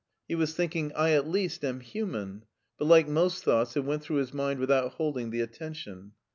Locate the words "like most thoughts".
2.85-3.77